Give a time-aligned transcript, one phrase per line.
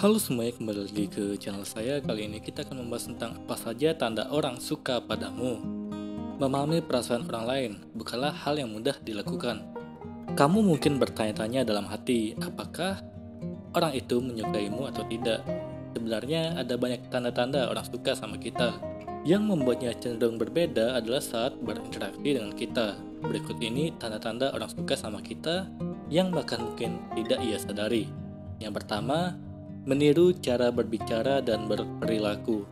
[0.00, 2.00] Halo semuanya, kembali lagi ke channel saya.
[2.00, 5.60] Kali ini kita akan membahas tentang apa saja tanda orang suka padamu.
[6.40, 9.60] Memahami perasaan orang lain bukanlah hal yang mudah dilakukan.
[10.40, 13.04] Kamu mungkin bertanya-tanya dalam hati, apakah
[13.76, 15.44] orang itu menyukaimu atau tidak?
[15.92, 18.80] Sebenarnya ada banyak tanda-tanda orang suka sama kita.
[19.28, 22.96] Yang membuatnya cenderung berbeda adalah saat berinteraksi dengan kita.
[23.20, 25.68] Berikut ini tanda-tanda orang suka sama kita
[26.08, 28.08] yang bahkan mungkin tidak ia sadari.
[28.64, 29.36] Yang pertama,
[29.90, 32.62] meniru cara berbicara dan berperilaku.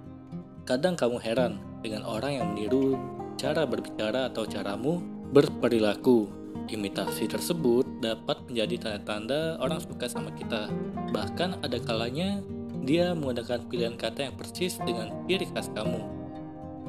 [0.63, 2.95] Kadang kamu heran dengan orang yang meniru
[3.35, 5.03] cara berbicara atau caramu
[5.35, 6.31] berperilaku.
[6.71, 10.71] Imitasi tersebut dapat menjadi tanda-tanda orang suka sama kita.
[11.11, 12.39] Bahkan ada kalanya
[12.87, 15.99] dia menggunakan pilihan kata yang persis dengan ciri khas kamu.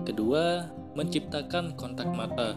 [0.05, 2.53] Kedua, menciptakan kontak mata.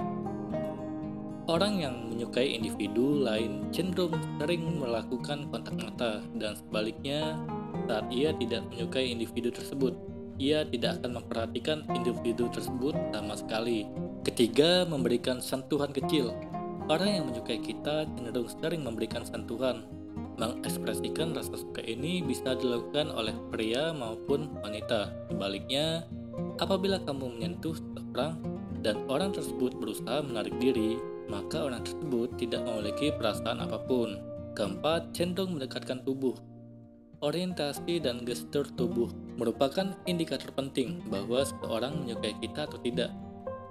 [1.48, 7.40] Orang yang menyukai individu lain cenderung sering melakukan kontak mata dan sebaliknya
[7.88, 9.94] saat ia tidak menyukai individu tersebut,
[10.40, 13.86] ia tidak akan memperhatikan individu tersebut sama sekali.
[14.22, 16.32] Ketiga, memberikan sentuhan kecil.
[16.90, 19.86] Orang yang menyukai kita cenderung sering memberikan sentuhan.
[20.40, 25.12] Mengekspresikan rasa suka ini bisa dilakukan oleh pria maupun wanita.
[25.30, 26.08] Sebaliknya,
[26.60, 28.40] Apabila kamu menyentuh seseorang
[28.80, 30.96] dan orang tersebut berusaha menarik diri,
[31.28, 34.16] maka orang tersebut tidak memiliki perasaan apa pun.
[34.52, 36.36] Keempat, cenderung mendekatkan tubuh.
[37.22, 39.06] Orientasi dan gestur tubuh
[39.38, 43.14] merupakan indikator penting bahwa seseorang menyukai kita atau tidak.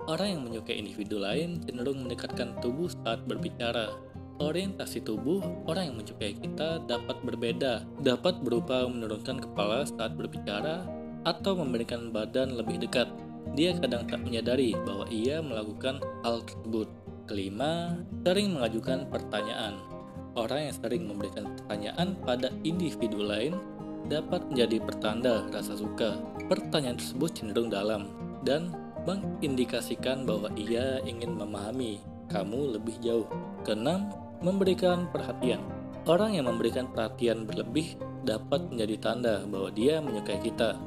[0.08, 3.91] Orang yang menyukai individu lain cenderung mendekatkan tubuh saat berbicara.
[4.39, 10.88] Orientasi tubuh orang yang menyukai kita dapat berbeda, dapat berupa menurunkan kepala saat berbicara
[11.27, 13.11] atau memberikan badan lebih dekat.
[13.52, 16.88] Dia kadang tak menyadari bahwa ia melakukan hal tersebut.
[17.27, 20.00] Kelima, sering mengajukan pertanyaan.
[20.31, 23.59] Orang yang sering memberikan pertanyaan pada individu lain
[24.07, 26.23] dapat menjadi pertanda rasa suka.
[26.47, 28.07] Pertanyaan tersebut cenderung dalam
[28.47, 28.71] dan
[29.03, 31.99] mengindikasikan bahwa ia ingin memahami
[32.31, 33.27] kamu lebih jauh.
[33.67, 34.08] Keenam,
[34.39, 35.59] memberikan perhatian.
[36.08, 40.80] Orang yang memberikan perhatian berlebih dapat menjadi tanda bahwa dia menyukai kita.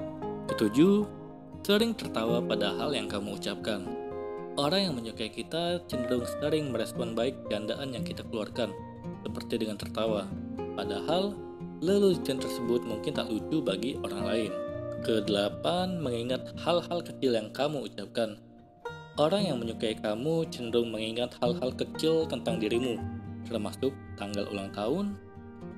[0.49, 1.04] Ketujuh,
[1.60, 3.84] sering tertawa pada hal yang kamu ucapkan.
[4.56, 8.71] Orang yang menyukai kita cenderung sering merespon baik candaan yang kita keluarkan,
[9.25, 10.29] seperti dengan tertawa.
[10.77, 11.33] Padahal,
[11.81, 14.53] lelucon tersebut mungkin tak lucu bagi orang lain.
[15.01, 18.37] Kedelapan, mengingat hal-hal kecil yang kamu ucapkan.
[19.17, 22.99] Orang yang menyukai kamu cenderung mengingat hal-hal kecil tentang dirimu,
[23.47, 25.15] termasuk tanggal ulang tahun,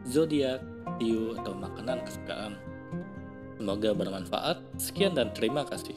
[0.09, 0.65] zodiak,
[0.99, 2.57] hiu, atau makanan kesukaan.
[3.57, 4.61] Semoga bermanfaat.
[4.77, 5.97] Sekian dan terima kasih.